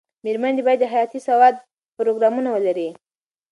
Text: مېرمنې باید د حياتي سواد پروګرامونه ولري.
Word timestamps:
مېرمنې 0.23 0.61
باید 0.65 0.79
د 0.81 0.85
حياتي 0.93 1.19
سواد 1.27 1.55
پروګرامونه 1.97 2.49
ولري. 2.51 2.89